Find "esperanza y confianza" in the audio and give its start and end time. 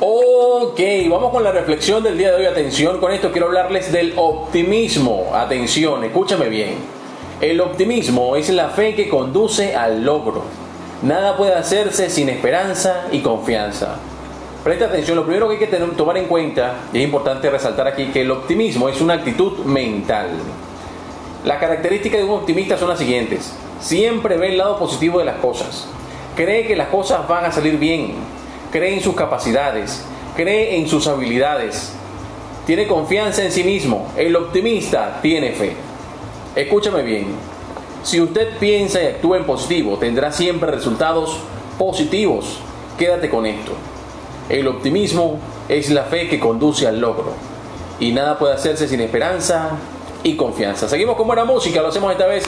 12.28-13.96, 49.00-50.88